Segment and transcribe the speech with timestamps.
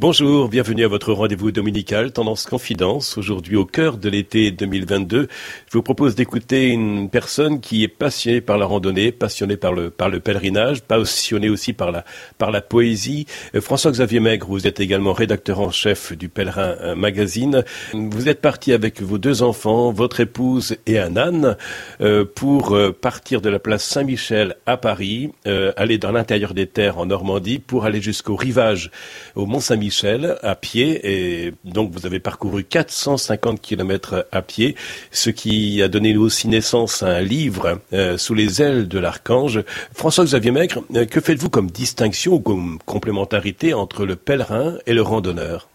[0.00, 3.18] Bonjour, bienvenue à votre rendez-vous dominical Tendance Confidence.
[3.18, 5.28] Aujourd'hui, au cœur de l'été 2022,
[5.66, 9.90] je vous propose d'écouter une personne qui est passionnée par la randonnée, passionnée par le,
[9.90, 12.06] par le pèlerinage, passionnée aussi par la,
[12.38, 13.26] par la poésie.
[13.54, 17.62] Euh, François-Xavier Maigre, vous êtes également rédacteur en chef du Pèlerin Magazine.
[17.92, 21.58] Vous êtes parti avec vos deux enfants, votre épouse et un âne,
[22.00, 25.30] euh, pour euh, partir de la place Saint-Michel à Paris,
[25.76, 28.90] aller dans l'intérieur des terres en Normandie pour aller jusqu'au rivage
[29.34, 34.76] au Mont-Saint-Michel Michel à pied et donc vous avez parcouru 450 km à pied,
[35.10, 39.64] ce qui a donné aussi naissance à un livre euh, sous les ailes de l'archange.
[39.92, 45.02] François-Xavier Maigre, euh, que faites-vous comme distinction ou comme complémentarité entre le pèlerin et le
[45.02, 45.69] randonneur?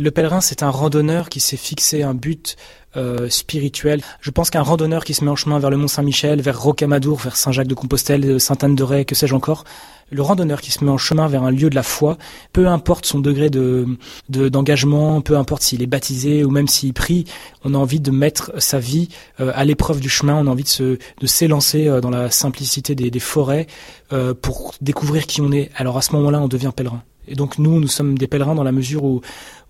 [0.00, 2.56] Le pèlerin, c'est un randonneur qui s'est fixé un but
[2.96, 4.00] euh, spirituel.
[4.20, 7.18] Je pense qu'un randonneur qui se met en chemin vers le Mont Saint-Michel, vers Rocamadour,
[7.18, 9.64] vers Saint-Jacques-de-Compostelle, Sainte-Anne-de-Ré, que sais-je encore,
[10.10, 12.16] le randonneur qui se met en chemin vers un lieu de la foi,
[12.52, 13.86] peu importe son degré de
[14.28, 17.24] d'engagement, peu importe s'il est baptisé ou même s'il prie,
[17.64, 19.08] on a envie de mettre sa vie
[19.40, 22.30] euh, à l'épreuve du chemin, on a envie de se de s'élancer euh, dans la
[22.30, 23.66] simplicité des, des forêts
[24.40, 25.70] pour découvrir qui on est.
[25.76, 27.02] Alors à ce moment-là, on devient pèlerin.
[27.28, 29.20] Et donc nous, nous sommes des pèlerins dans la mesure où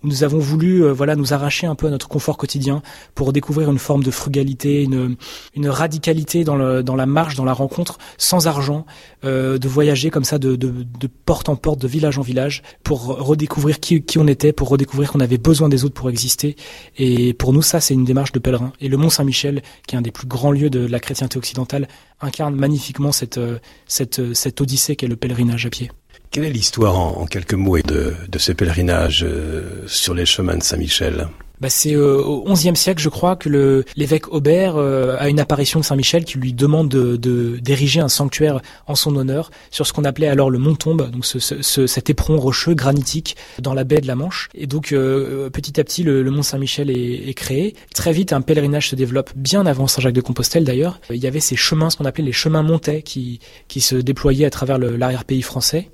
[0.03, 2.81] nous avons voulu euh, voilà nous arracher un peu à notre confort quotidien
[3.15, 5.17] pour découvrir une forme de frugalité, une,
[5.55, 8.85] une radicalité dans, le, dans la marche, dans la rencontre, sans argent,
[9.25, 12.63] euh, de voyager comme ça de, de, de, porte en porte, de village en village,
[12.83, 16.55] pour redécouvrir qui, qui on était, pour redécouvrir qu'on avait besoin des autres pour exister.
[16.97, 18.71] Et pour nous, ça, c'est une démarche de pèlerin.
[18.79, 21.87] Et le Mont Saint-Michel, qui est un des plus grands lieux de la chrétienté occidentale,
[22.21, 25.91] incarne magnifiquement cette, euh, cette, cette odyssée qu'est le pèlerinage à pied.
[26.31, 30.61] Quelle est l'histoire en, quelques mots de, de ce pèlerinage euh, sur les chemins de
[30.61, 31.27] Saint-Michel?
[31.61, 35.79] Bah c'est euh, au XIe siècle, je crois, que l'évêque Aubert euh, a une apparition
[35.79, 39.93] de Saint-Michel qui lui demande de, de, d'ériger un sanctuaire en son honneur sur ce
[39.93, 43.83] qu'on appelait alors le Mont Tombe, donc ce, ce, cet éperon rocheux granitique dans la
[43.83, 44.49] baie de la Manche.
[44.55, 47.75] Et donc euh, petit à petit, le, le Mont Saint-Michel est, est, créé.
[47.93, 50.99] Très vite, un pèlerinage se développe, bien avant Saint-Jacques-de-Compostelle d'ailleurs.
[51.09, 54.45] Il y avait ces chemins, ce qu'on appelait les chemins montais, qui, qui se déployaient
[54.45, 55.89] à travers l'arrière-pays français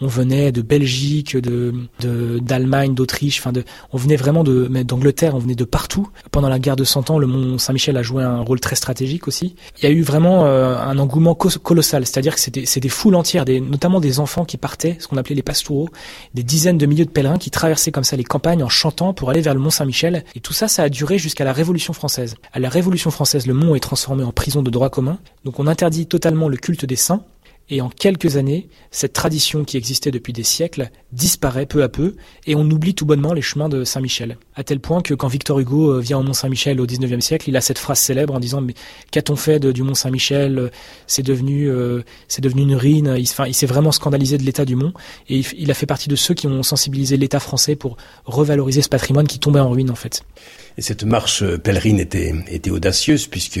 [0.00, 1.72] on venait de Belgique, de
[2.40, 6.08] d'Allemagne, d'Autriche, enfin de, on venait vraiment de d'Angleterre, on venait de partout.
[6.30, 9.28] Pendant la guerre de Cent Ans, le Mont Saint-Michel a joué un rôle très stratégique
[9.28, 9.54] aussi.
[9.78, 13.14] Il y a eu vraiment euh, un engouement colossal, c'est-à-dire que c'était c'est des foules
[13.14, 15.88] entières, des, notamment des enfants qui partaient, ce qu'on appelait les pastoureaux,
[16.34, 19.30] des dizaines de milliers de pèlerins qui traversaient comme ça les campagnes en chantant pour
[19.30, 20.24] aller vers le Mont Saint-Michel.
[20.34, 22.36] Et tout ça, ça a duré jusqu'à la Révolution française.
[22.52, 25.66] À la Révolution française, le mont est transformé en prison de droit commun, donc on
[25.66, 27.22] interdit totalement le culte des saints
[27.70, 32.16] et en quelques années, cette tradition qui existait depuis des siècles disparaît peu à peu
[32.46, 34.38] et on oublie tout bonnement les chemins de Saint-Michel.
[34.56, 37.48] À tel point que quand Victor Hugo euh, vient au Mont Saint-Michel au XIXe siècle,
[37.48, 38.74] il a cette phrase célèbre en disant mais
[39.12, 40.70] qu'a-t-on fait du Mont Saint-Michel
[41.06, 43.14] C'est devenu euh, c'est devenu une ruine.
[43.16, 44.92] Il, il s'est vraiment scandalisé de l'état du mont
[45.28, 48.88] et il, a fait partie de ceux qui ont sensibilisé l'État français pour revaloriser ce
[48.88, 50.24] patrimoine qui tombait en ruine en fait.
[50.80, 53.60] Et cette marche pèlerine était, audacieuse puisque,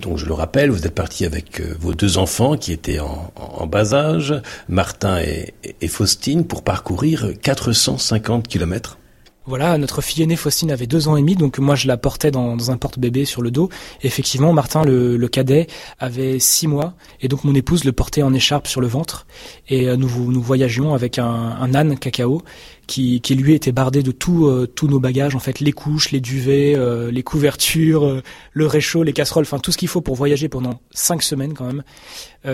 [0.00, 3.32] donc je le rappelle, vous êtes parti avec euh, vos deux enfants qui étaient en,
[3.36, 4.34] en bas âge,
[4.68, 8.98] Martin et, et Faustine, pour parcourir 450 kilomètres.
[9.48, 12.32] Voilà, notre fille aînée Faustine avait deux ans et demi, donc moi je la portais
[12.32, 13.68] dans, dans un porte-bébé sur le dos.
[14.02, 15.68] effectivement, Martin, le, le, cadet,
[16.00, 19.24] avait six mois, et donc mon épouse le portait en écharpe sur le ventre.
[19.68, 22.42] Et euh, nous, nous voyagions avec un, un âne cacao
[22.88, 26.10] qui, qui, lui était bardé de tout, euh, tous nos bagages, en fait, les couches,
[26.10, 28.20] les duvets, euh, les couvertures,
[28.52, 31.66] le réchaud, les casseroles, enfin tout ce qu'il faut pour voyager pendant cinq semaines quand
[31.66, 31.84] même.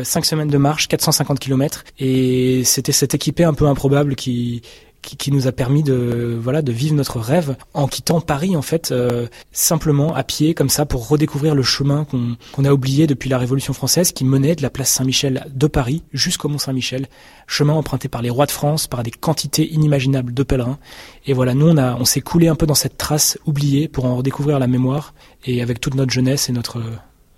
[0.05, 4.63] cinq semaines de marche, 450 km, et c'était cet équipé un peu improbable qui
[5.03, 8.93] qui, nous a permis de voilà de vivre notre rêve en quittant Paris en fait
[8.93, 13.39] euh, simplement à pied comme ça pour redécouvrir le chemin qu'on a oublié depuis la
[13.39, 17.09] Révolution française qui menait de la place Saint-Michel de Paris jusqu'au Mont Saint-Michel,
[17.47, 20.79] chemin emprunté par les rois de France, par des quantités inimaginables de pèlerins.
[21.27, 24.05] Et voilà, nous on a on s'est coulé un peu dans cette trace oubliée pour
[24.05, 25.15] en redécouvrir la mémoire
[25.45, 26.81] et avec toute notre jeunesse et notre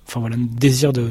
[0.07, 1.11] enfin voilà notre désir de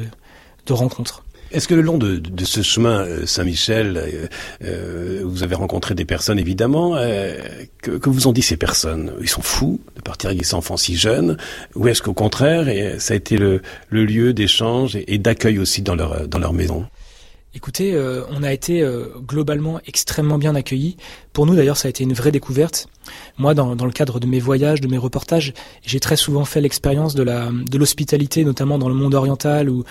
[0.66, 1.24] de rencontre.
[1.50, 4.26] Est-ce que le long de, de ce chemin euh, Saint-Michel, euh,
[4.64, 6.96] euh, vous avez rencontré des personnes évidemment
[7.82, 9.12] que, que, vous ont dit ces personnes?
[9.20, 11.36] Ils sont fous de partir avec des enfants si jeunes
[11.74, 15.82] Ou est-ce qu'au contraire, et ça a été le, le lieu d'échange et, d'accueil aussi
[15.82, 16.86] dans leur, dans leur maison?
[17.56, 17.96] Écoutez,
[18.30, 18.84] on a été
[19.28, 20.96] globalement extrêmement bien accueillis.
[21.32, 22.88] Pour nous, d'ailleurs, ça a été une vraie découverte.
[23.38, 25.54] Moi, dans, dans le cadre de mes voyages, de mes reportages,
[25.86, 29.84] j'ai très souvent fait l'expérience de de l'hospitalité, notamment dans le monde oriental, où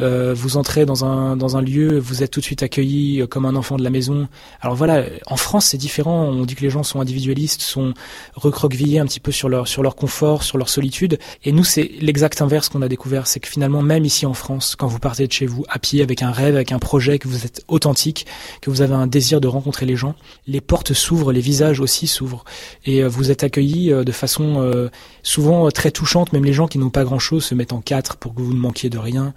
[0.00, 3.44] Euh, vous entrez dans un dans un lieu, vous êtes tout de suite accueilli comme
[3.44, 4.28] un enfant de la maison.
[4.60, 6.24] Alors voilà, en France c'est différent.
[6.24, 7.94] On dit que les gens sont individualistes, sont
[8.34, 11.18] recroquevillés un petit peu sur leur sur leur confort, sur leur solitude.
[11.44, 14.76] Et nous c'est l'exact inverse qu'on a découvert, c'est que finalement même ici en France,
[14.76, 17.28] quand vous partez de chez vous à pied avec un rêve, avec un projet, que
[17.28, 18.26] vous êtes authentique,
[18.60, 20.14] que vous avez un désir de rencontrer les gens,
[20.46, 22.44] les portes s'ouvrent, les visages aussi s'ouvrent,
[22.84, 24.88] et vous êtes accueillis de façon
[25.22, 26.32] souvent très touchante.
[26.32, 28.58] Même les gens qui n'ont pas grand-chose se mettent en quatre pour que vous ne
[28.58, 29.34] manquiez de rien.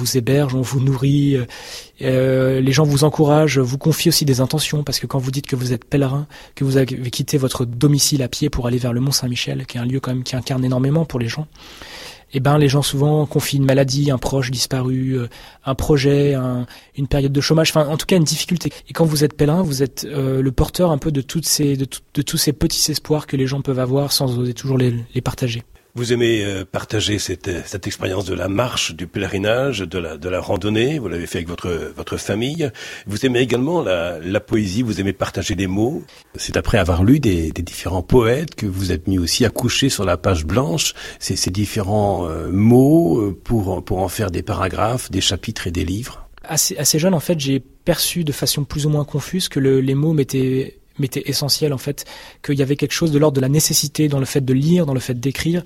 [0.00, 1.38] Vous héberge, on vous nourrit.
[2.02, 5.46] Euh, les gens vous encouragent, vous confient aussi des intentions parce que quand vous dites
[5.46, 8.92] que vous êtes pèlerin, que vous avez quitté votre domicile à pied pour aller vers
[8.92, 11.46] le Mont Saint-Michel, qui est un lieu quand même qui incarne énormément pour les gens,
[12.32, 15.28] eh ben les gens souvent confient une maladie, un proche disparu, euh,
[15.64, 16.34] un projet,
[16.96, 18.72] une période de chômage, enfin en tout cas une difficulté.
[18.88, 22.52] Et quand vous êtes pèlerin, vous êtes euh, le porteur un peu de, tous ces
[22.52, 25.62] petits espoirs que les gens peuvent avoir sans oser toujours les partager.
[25.96, 30.28] Vous aimez euh, partager cette, cette expérience de la marche, du pèlerinage, de la, de
[30.28, 30.98] la randonnée.
[30.98, 32.70] Vous l'avez fait avec votre, votre famille.
[33.06, 34.82] Vous aimez également la, la poésie.
[34.82, 36.02] Vous aimez partager des mots.
[36.36, 39.88] C'est après avoir lu des, des, différents poètes que vous êtes mis aussi à coucher
[39.88, 44.42] sur la page blanche ces, ces différents euh, mots euh, pour, pour en faire des
[44.42, 46.28] paragraphes, des chapitres et des livres.
[46.44, 49.80] Assez, assez jeune, en fait, j'ai perçu de façon plus ou moins confuse que le,
[49.80, 52.04] les mots m'étaient m'était essentiel en fait,
[52.42, 54.86] qu'il y avait quelque chose de l'ordre de la nécessité dans le fait de lire,
[54.86, 55.62] dans le fait d'écrire,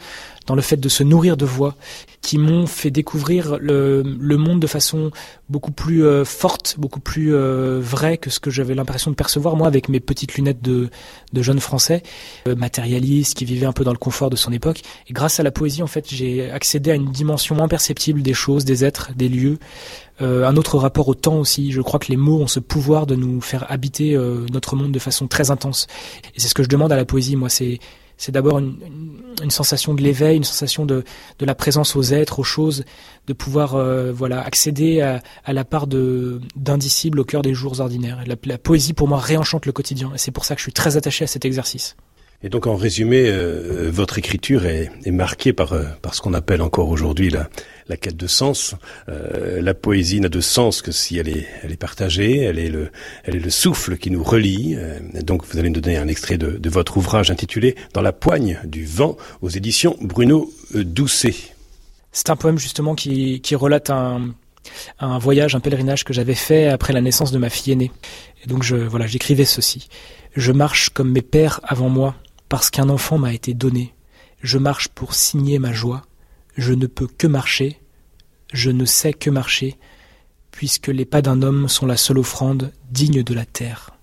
[0.47, 1.75] dans le fait de se nourrir de voix,
[2.21, 4.03] qui m'ont fait découvrir le,
[4.37, 5.11] monde de façon
[5.49, 9.57] beaucoup plus euh, forte, beaucoup plus euh, vraie que ce que j'avais l'impression de percevoir
[9.57, 10.91] moi avec mes petites lunettes de,
[11.33, 12.03] de jeune français,
[12.47, 14.83] euh, matérialiste, qui vivait un peu dans le confort de son époque.
[15.09, 18.65] Et grâce à la poésie, en fait, j'ai accédé à une dimension imperceptible des choses,
[18.65, 19.59] des êtres, des lieux,
[20.23, 21.73] euh, un autre rapport au temps aussi.
[21.73, 24.93] Je crois que les mots ont ce pouvoir de nous faire habiter euh, notre monde
[24.93, 25.87] de façon très intense.
[26.35, 27.37] Et c'est ce que je demande à la poésie.
[27.37, 27.79] Moi, c'est
[28.17, 31.03] c'est d'abord une, sensation de l'éveil, une sensation de,
[31.41, 32.85] de la présence aux êtres, aux choses,
[33.27, 38.23] de pouvoir euh, voilà accéder à, à la part d'indicible au cœur des jours ordinaires.
[38.25, 40.73] La, la poésie pour moi réenchante le quotidien et c'est pour ça que je suis
[40.73, 41.97] très attaché à cet exercice.
[42.45, 46.35] Et donc en résumé, euh, votre écriture est, est marquée par, euh, par ce qu'on
[46.35, 47.49] appelle encore aujourd'hui la,
[47.89, 48.75] la quête de sens.
[49.09, 52.69] Euh, la poésie n'a de sens que si elle est, elle est partagée, elle est,
[52.69, 52.91] le,
[53.25, 54.77] elle est le souffle qui nous relie.
[54.77, 58.13] Euh, donc vous allez nous donner un extrait de, de, votre ouvrage intitulé Dans la
[58.13, 61.35] poigne du vent aux éditions Bruno Doucet.
[62.13, 64.35] C'est un poème justement qui, qui relate un,
[65.01, 67.91] un voyage, un pèlerinage que j'avais fait après la naissance de ma fille aînée.
[68.45, 69.89] Et donc je, voilà, j'écrivais ceci.
[70.37, 72.15] Je marche comme mes pères avant moi
[72.55, 73.97] parce qu'un enfant m'a été donné.
[74.41, 76.03] Je marche pour signer ma joie.
[76.57, 77.81] Je ne peux que marcher.
[78.53, 79.77] Je ne sais que marcher,
[80.53, 83.94] puisque les pas d'un homme sont la seule offrande digne de la terre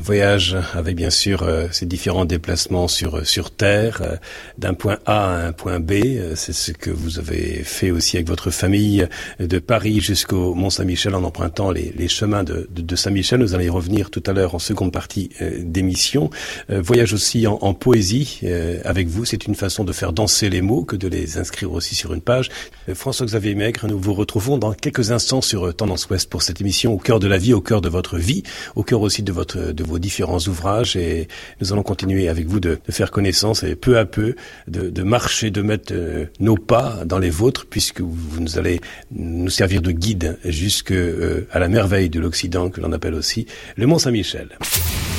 [0.00, 4.16] voyage avec bien sûr euh, ces différents déplacements sur euh, sur terre euh,
[4.58, 5.92] d'un point A à un point B.
[6.34, 9.06] C'est ce que vous avez fait aussi avec votre famille
[9.38, 13.40] de Paris jusqu'au Mont Saint-Michel en empruntant les, les chemins de, de, de Saint-Michel.
[13.40, 16.30] Nous allons y revenir tout à l'heure en seconde partie d'émission.
[16.68, 18.40] Voyage aussi en, en poésie
[18.84, 19.24] avec vous.
[19.24, 22.20] C'est une façon de faire danser les mots que de les inscrire aussi sur une
[22.20, 22.48] page.
[22.92, 26.98] François-Xavier Maigre nous vous retrouvons dans quelques instants sur Tendance Ouest pour cette émission au
[26.98, 28.42] cœur de la vie au cœur de votre vie
[28.74, 31.28] au cœur aussi de votre de vos différents ouvrages et
[31.60, 34.34] nous allons continuer avec vous de, faire connaissance et peu à peu
[34.68, 38.80] de, de marcher, de mettre euh, nos pas dans les vôtres puisque vous nous allez
[39.10, 43.46] nous servir de guide jusque euh, à la merveille de l'Occident que l'on appelle aussi
[43.76, 44.48] le Mont Saint-Michel.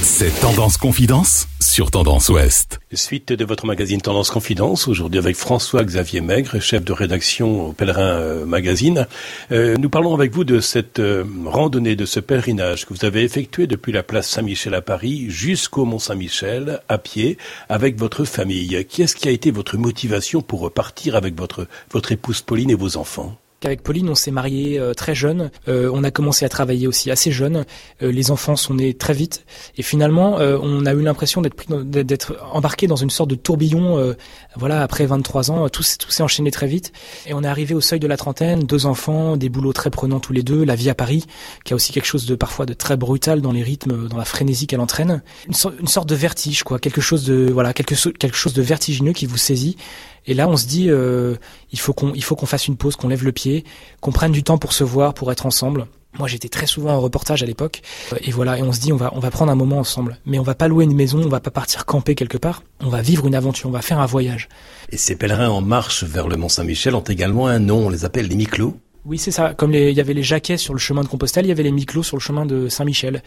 [0.03, 2.81] C'est Tendance Confidence sur Tendance Ouest.
[2.91, 8.19] Suite de votre magazine Tendance Confidence, aujourd'hui avec François-Xavier Maigre, chef de rédaction au Pèlerin
[8.19, 9.07] euh, Magazine.
[9.53, 13.23] Euh, nous parlons avec vous de cette euh, randonnée, de ce pèlerinage que vous avez
[13.23, 17.37] effectué depuis la place Saint-Michel à Paris jusqu'au Mont Saint-Michel à pied
[17.69, 18.85] avec votre famille.
[18.89, 22.97] Qu'est-ce qui a été votre motivation pour repartir avec votre, votre épouse Pauline et vos
[22.97, 23.37] enfants?
[23.65, 25.51] Avec Pauline, on s'est marié euh, très jeune.
[25.67, 27.65] Euh, on a commencé à travailler aussi assez jeune.
[28.01, 29.45] Euh, les enfants sont nés très vite.
[29.77, 34.15] Et finalement, on a eu l'impression d'être embarqué dans une sorte de tourbillon.
[34.55, 36.91] voilà, après 23 ans, tout, tout s'est enchaîné très vite.
[37.25, 40.19] Et on est arrivé au seuil de la trentaine, deux enfants, des boulots très prenants
[40.19, 41.25] tous les deux, la vie à Paris,
[41.63, 44.25] qui a aussi quelque chose de parfois de très brutal dans les rythmes, dans la
[44.25, 45.21] frénésie qu'elle entraîne.
[45.47, 46.79] Une, une, sorte de vertige, quoi.
[46.79, 49.77] Quelque chose de voilà, quelque chose de vertigineux qui vous saisit.
[50.25, 51.35] Et là, on se dit, euh,
[51.71, 53.63] il faut qu'on, il faut qu'on fasse une pause, qu'on lève le pied,
[54.01, 55.87] qu'on prenne du temps pour se voir, pour être ensemble.
[56.19, 57.81] Moi, j'étais très souvent en reportage à l'époque,
[58.21, 58.59] et voilà.
[58.59, 60.53] Et on se dit, on va, on va prendre un moment ensemble, mais on va
[60.53, 62.61] pas louer une maison, on va pas partir camper quelque part.
[62.81, 64.47] On va vivre une aventure, on va faire un voyage.
[64.91, 67.87] Et ces pèlerins en marche vers le Mont Saint-Michel ont également un nom.
[67.87, 68.77] On les appelle les Miclos.
[69.05, 69.53] Oui, c'est ça.
[69.53, 71.73] Comme il y avait les jaquets sur le chemin de Compostelle, il y avait les
[71.73, 73.21] miclos sur le chemin de Saint-Michel.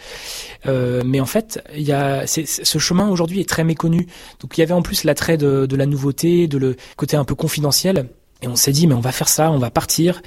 [0.65, 4.07] Euh, mais en fait, il y a ce chemin aujourd'hui est très méconnu.
[4.41, 7.25] Donc il y avait en plus l'attrait de, de, la nouveauté, de le côté un
[7.25, 8.09] peu confidentiel.
[8.41, 10.23] Et on s'est dit, mais on va faire ça, on va partir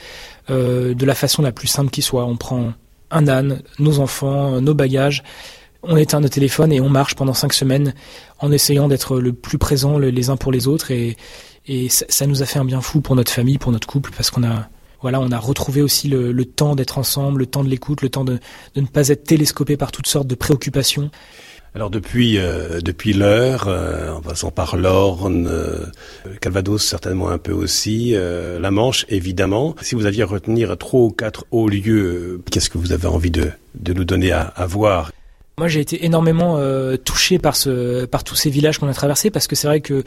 [0.51, 2.25] euh, de la façon la plus simple qui soit.
[2.25, 2.73] On prend
[3.09, 5.23] un âne, nos enfants, nos bagages,
[5.81, 7.95] on éteint nos téléphones et on marche pendant cinq semaines
[8.37, 10.91] en essayant d'être le plus présent les uns pour les autres.
[10.91, 11.17] Et,
[11.65, 14.11] et ça, ça, nous a fait un bien fou pour notre famille, pour notre couple,
[14.15, 14.69] parce qu'on a,
[15.01, 18.25] voilà, on a retrouvé aussi le, temps d'être ensemble, le temps de l'écoute, le temps
[18.25, 18.39] de,
[18.75, 21.09] de ne pas être télescopé par toutes sortes de préoccupations.
[21.75, 25.85] Alors depuis euh, depuis l'heure, euh, en passant par l'Orne, euh,
[26.41, 29.75] Calvados certainement un peu aussi, euh, la Manche évidemment.
[29.81, 33.29] Si vous aviez à retenir trois ou quatre hauts lieux, qu'est-ce que vous avez envie
[33.29, 35.11] de, de nous donner à, à voir?
[35.59, 37.53] Moi, j'ai été énormément euh, touché par
[38.23, 40.05] tous ces villages qu'on a traversés, parce que c'est vrai que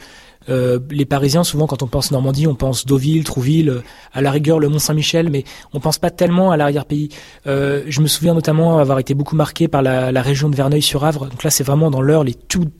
[0.49, 3.83] euh, les Parisiens, souvent, quand on pense Normandie, on pense Deauville, Trouville,
[4.13, 7.09] à la rigueur le Mont Saint-Michel, mais on pense pas tellement à l'arrière-pays.
[7.45, 11.27] Euh, je me souviens notamment avoir été beaucoup marqué par la, région de Verneuil-sur-Avre.
[11.27, 12.35] Donc là, c'est vraiment dans l'heure les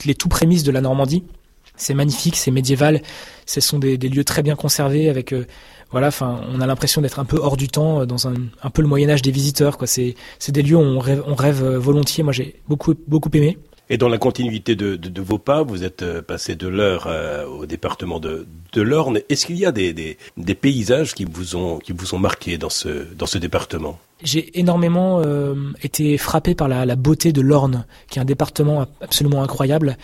[0.05, 1.23] les tout prémices de la Normandie.
[1.75, 3.01] C'est magnifique, c'est médiéval.
[3.45, 5.45] Ce sont des, des, lieux très bien conservés avec euh,
[5.93, 8.69] voilà, enfin, on a l'impression d'être un peu hors du temps, euh, dans un, un
[8.71, 9.77] peu le Moyen Âge des visiteurs.
[9.77, 12.23] Quoi, c'est, c'est des lieux où on rêve, on rêve euh, volontiers.
[12.23, 13.59] Moi, j'ai beaucoup, beaucoup aimé.
[13.89, 17.45] Et dans la continuité de, de, de vos pas, vous êtes passé de l'Eure euh,
[17.45, 19.19] au département de, de l'Orne.
[19.29, 22.57] Est-ce qu'il y a des, des, des, paysages qui vous ont, qui vous ont marqué
[22.57, 23.99] dans ce, dans ce département?
[24.23, 25.53] J'ai énormément euh,
[25.83, 29.97] été frappé par la, la beauté de l'Orne, qui est un département absolument incroyable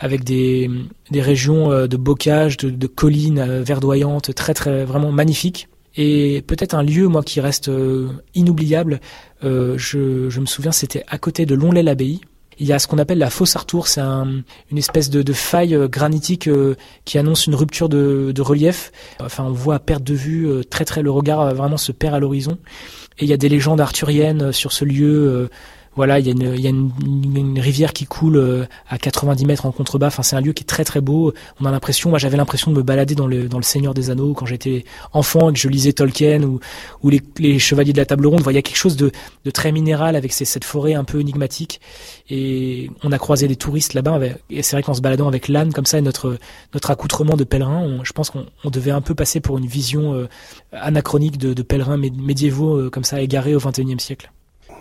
[0.00, 0.68] avec des,
[1.10, 5.68] des régions de bocage, de, de collines verdoyantes, très très vraiment magnifiques.
[5.96, 9.00] Et peut-être un lieu, moi, qui reste euh, inoubliable,
[9.42, 12.20] euh, je, je, me souviens, c'était à côté de Longley-l'Abbaye.
[12.58, 15.32] Il y a ce qu'on appelle la fosse Artour, c'est un, une espèce de, de
[15.32, 16.76] faille granitique euh,
[17.06, 18.92] qui annonce une rupture de, de, relief.
[19.18, 22.14] Enfin, on voit à perte de vue, euh, très très le regard vraiment se perd
[22.14, 22.58] à l'horizon.
[23.18, 25.48] Et il y a des légendes arthuriennes sur ce lieu
[26.00, 26.90] voilà, il y a, une, y a une,
[27.36, 30.06] une, rivière qui coule euh, à 90 mètres en contrebas.
[30.06, 31.34] Enfin, c'est un lieu qui est très très beau.
[31.60, 34.08] On a l'impression, moi j'avais l'impression de me balader dans le, dans le Seigneur des
[34.08, 36.58] Anneaux quand j'étais enfant et que je lisais Tolkien ou,
[37.02, 38.42] ou les, les Chevaliers de la Table Ronde.
[38.48, 39.12] Il y a quelque chose de,
[39.44, 41.82] de très minéral avec cette forêt un peu énigmatique.
[42.30, 44.20] Et on a croisé des touristes là-bas.
[44.48, 46.38] Et c'est vrai qu'en se baladant avec l'âne comme ça et notre,
[46.72, 49.66] notre accoutrement de pèlerin, on, je pense qu'on on devait un peu passer pour une
[49.66, 50.28] vision euh,
[50.72, 54.30] anachronique de, de pèlerins médiévaux euh, comme ça égarés au XXIe siècle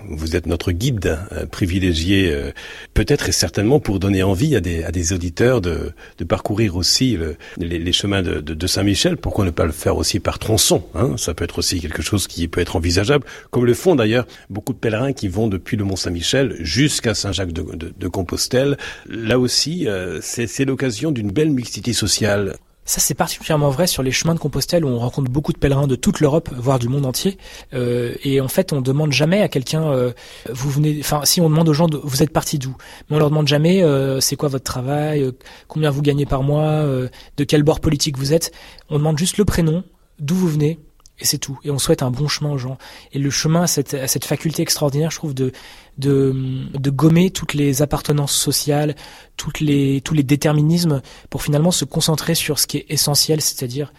[0.08, 2.52] vous êtes notre guide euh, privilégié, euh,
[2.94, 7.18] peut-être et certainement pour donner envie à des, à des auditeurs de, de parcourir aussi
[7.18, 9.18] le, les, les, chemins de, de, de Saint-Michel.
[9.18, 11.16] Pourquoi ne pas le faire aussi par tronçon hein?
[11.18, 14.74] Ça peut être aussi quelque chose qui peut être envisageable, comme le font d'ailleurs beaucoup
[14.74, 18.78] de pèlerins qui vont depuis le Mont Saint-Michel jusqu'à Saint-Jacques de, de, Compostelle.
[19.08, 22.56] Là aussi, euh, c'est l'occasion d'une belle mixité sociale.
[22.90, 25.86] Ça, c'est particulièrement vrai sur les chemins de Compostelle où on rencontre beaucoup de pèlerins
[25.86, 27.38] de toute l'Europe, voire du monde entier.
[27.76, 30.12] Euh, et en fait, on demande jamais à quelqu'un, euh,
[30.52, 32.76] vous venez, enfin, si on demande aux gens, de, vous êtes parti d'où?
[33.08, 35.34] Mais on leur demande jamais, euh, c'est quoi votre travail, euh,
[35.68, 38.52] combien vous gagnez par mois, euh, de quel bord politique vous êtes.
[38.90, 39.84] On demande juste le prénom,
[40.18, 40.80] d'où vous venez,
[41.20, 41.60] et c'est tout.
[41.64, 42.78] Et on souhaite un bon chemin aux gens.
[43.14, 45.52] Et le chemin a cette, faculté extraordinaire, je trouve, de,
[45.98, 48.96] de, gommer toutes les appartenances sociales,
[49.38, 53.92] tous les déterminismes, pour finalement se concentrer sur ce qui est essentiel, c'est-à-dire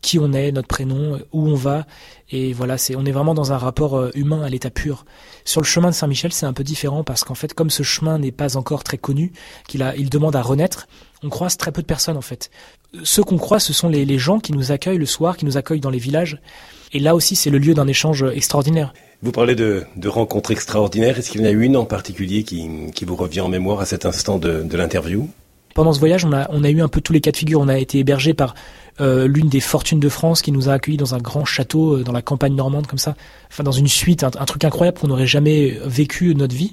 [0.00, 1.86] qui on est, notre prénom, où on va.
[2.30, 5.04] Et voilà, c'est, on est vraiment dans un rapport euh, humain à l'état pur.
[5.44, 8.18] Sur le chemin de Saint-Michel, c'est un peu différent parce qu'en fait, comme ce chemin
[8.18, 9.32] n'est pas encore très connu,
[9.66, 10.88] qu'il a, il demande à renaître,
[11.22, 12.50] on croise très peu de personnes en fait.
[13.02, 15.56] Ceux qu'on croise, ce sont les, les gens qui nous accueillent le soir, qui nous
[15.56, 16.40] accueillent dans les villages.
[16.92, 18.94] Et là aussi, c'est le lieu d'un échange extraordinaire.
[19.20, 21.18] Vous parlez de, de rencontres extraordinaires.
[21.18, 23.84] Est-ce qu'il y en a une en particulier qui, qui, vous revient en mémoire à
[23.84, 25.28] cet instant de, de l'interview?
[25.74, 27.60] Pendant ce voyage, on a, on a eu un peu tous les cas de figure.
[27.60, 28.54] On a été hébergé par
[29.00, 32.04] euh, l'une des fortunes de France qui nous a accueillis dans un grand château euh,
[32.04, 33.14] dans la campagne normande comme ça,
[33.50, 36.72] enfin dans une suite, un, truc incroyable qu'on n'aurait jamais vécu de notre vie.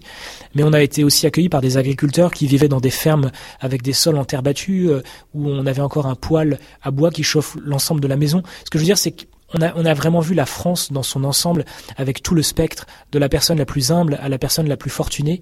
[0.55, 3.81] Mais on a été aussi accueillis par des agriculteurs qui vivaient dans des fermes avec
[3.81, 5.01] des sols en terre battue euh,
[5.33, 8.41] où on avait encore un poêle à bois qui chauffe l'ensemble de la maison.
[8.63, 10.91] Ce que je veux dire, c'est que on a, on a, vraiment vu la France
[10.91, 11.65] dans son ensemble,
[11.97, 14.89] avec tout le spectre, de la personne la plus humble à la personne la plus
[14.89, 15.39] fortunée,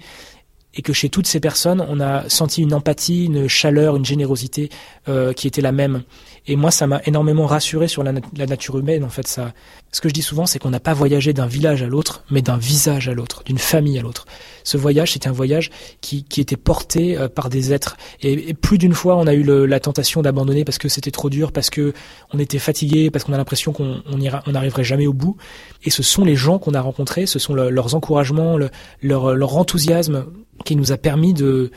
[0.76, 4.70] et que chez toutes ces personnes, on a senti une empathie, une chaleur, une générosité
[5.08, 6.04] euh, qui était la même.
[6.48, 9.04] Et moi, ça m'a énormément rassuré sur la, nat la, nature humaine.
[9.04, 9.54] En fait, ça,
[9.92, 12.42] ce que je dis souvent, c'est qu'on n'a pas voyagé d'un village à l'autre, mais
[12.42, 14.26] d'un visage à l'autre, d'une famille à l'autre.
[14.64, 15.70] Ce voyage, c'était un voyage
[16.02, 17.96] qui, qui était porté euh, par des êtres.
[18.22, 21.30] Et, plus d'une fois, on a eu le, la tentation d'abandonner parce que c'était trop
[21.30, 21.94] dur, parce que
[22.34, 24.02] on était fatigué, parce qu'on a l'impression qu'on
[24.48, 25.38] n'arriverait on jamais au bout.
[25.84, 28.70] Et ce sont les gens qu'on a rencontrés, ce sont le, leurs encouragements, le,
[29.02, 30.26] leur, leur enthousiasme
[30.64, 31.72] qui nous a permis de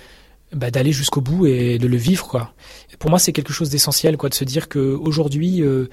[0.52, 2.52] bah, d'aller jusqu'au bout et de le vivre quoi.
[2.98, 5.88] Pour moi, c'est quelque chose d'essentiel quoi de se dire que aujourd'hui euh,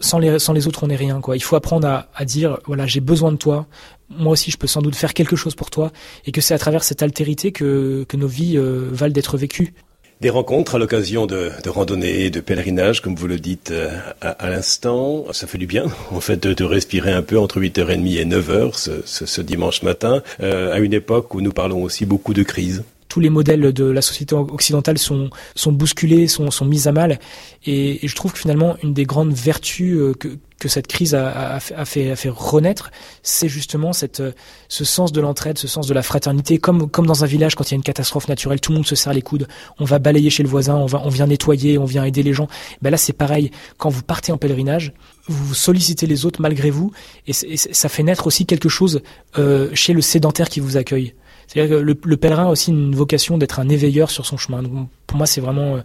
[0.00, 1.36] sans les sans les autres on n'est rien quoi.
[1.36, 3.66] Il faut apprendre à, à dire voilà, j'ai besoin de toi.
[4.08, 5.92] Moi aussi, je peux sans doute faire quelque chose pour toi
[6.24, 9.74] et que c'est à travers cette altérité que que nos vies euh, valent d'être vécues.
[10.20, 14.50] Des rencontres à l'occasion de, de randonnées, de pèlerinage, comme vous le dites euh, à,
[14.50, 15.26] l'instant.
[15.32, 19.26] Ça fait du bien, en fait, de, respirer un peu entre 8h30 et 9h ce,
[19.26, 23.20] ce, dimanche matin, euh, à une époque où nous parlons aussi beaucoup de crise tous
[23.20, 25.30] les modèles de la société occidentale sont,
[25.66, 27.18] bousculés, sont, mis à mal.
[27.64, 31.54] Et, je trouve que finalement, une des grandes vertus euh, que, que cette crise a,
[31.54, 32.90] a, fait, a, fait, renaître,
[33.22, 34.22] c'est justement cette,
[34.68, 36.58] ce sens de l'entraide, ce sens de la fraternité.
[36.58, 38.86] Comme, comme dans un village, quand il y a une catastrophe naturelle, tout le monde
[38.86, 39.48] se serre les coudes.
[39.78, 42.32] On va balayer chez le voisin, on, va, on vient nettoyer, on vient aider les
[42.32, 42.48] gens.
[42.82, 43.50] Ben là, c'est pareil.
[43.76, 44.92] Quand vous partez en pèlerinage,
[45.28, 46.92] vous sollicitez les autres malgré vous,
[47.26, 49.02] et, ça fait naître aussi quelque chose
[49.38, 51.14] euh, chez le sédentaire qui vous accueille.
[51.48, 54.62] C'est-à-dire que le, pèlerin a aussi une vocation d'être un éveilleur sur son chemin.
[55.06, 55.80] pour moi, c'est vraiment euh,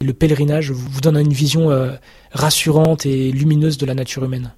[0.00, 1.92] le pèlerinage vous donne une vision euh,
[2.32, 4.52] rassurante et lumineuse de la nature humaine.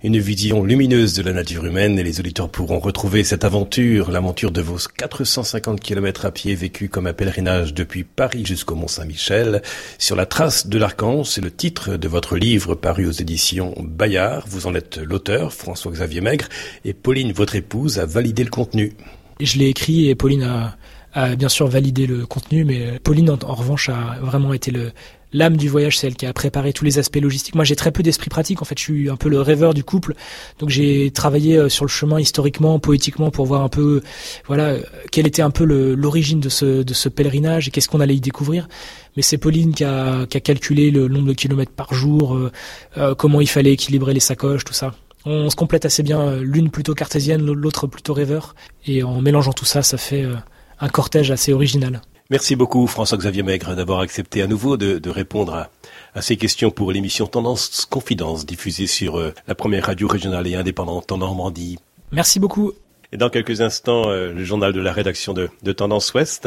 [0.00, 4.52] Une vision lumineuse de la nature humaine et les auditeurs pourront retrouver cette aventure, l'aventure
[4.52, 9.60] de vos 450 km à pied vécus comme un pèlerinage depuis Paris jusqu'au Mont-Saint-Michel,
[9.98, 14.44] sur la trace de l'archange, c'est le titre de votre livre paru aux éditions Bayard.
[14.46, 16.48] Vous en êtes l'auteur, François-Xavier Maigre,
[16.84, 18.92] et Pauline, votre épouse, a validé le contenu
[19.40, 20.76] je l'ai écrit et Pauline a,
[21.14, 24.92] a, bien sûr validé le contenu, mais Pauline en, revanche a vraiment été le
[25.32, 27.54] l'âme du voyage, c'est elle qui a préparé tous les aspects logistiques.
[27.54, 28.62] Moi, j'ai très peu d'esprit pratique.
[28.62, 30.14] En fait, je suis un peu le rêveur du couple,
[30.58, 34.02] donc j'ai travaillé euh, sur le chemin historiquement, poétiquement, pour voir un peu,
[34.46, 34.76] voilà,
[35.12, 38.20] quelle était un peu l'origine de ce de ce pèlerinage et qu'est-ce qu'on allait y
[38.20, 38.68] découvrir.
[39.16, 42.52] Mais c'est Pauline qui a, qui a calculé le nombre de kilomètres par jour, euh,
[42.96, 44.94] euh, comment il fallait équilibrer les sacoches, tout ça
[45.28, 48.54] on se complète assez bien, euh, l'une plutôt cartésienne, l'autre plutôt rêveur.
[48.86, 50.34] Et en mélangeant tout ça, ça fait euh,
[50.80, 52.00] un cortège assez original.
[52.30, 55.68] Merci beaucoup François-Xavier Maigre d'avoir accepté à nouveau de, répondre
[56.14, 60.54] à, ces questions pour l'émission Tendance Confidence diffusée sur euh, la première radio régionale et
[60.54, 61.78] indépendante en Normandie.
[62.12, 62.72] Merci beaucoup.
[63.12, 66.46] Et dans quelques instants, le journal de la rédaction de, Tendance Ouest.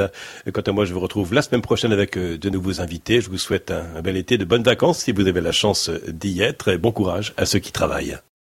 [0.53, 3.19] Quant à moi, je vous retrouve la semaine prochaine avec de nouveaux invités.
[3.19, 6.43] Je vous souhaite un bel été, de bonnes vacances si vous avez la chance d'y
[6.43, 8.19] être et bon courage à ceux qui travaillent.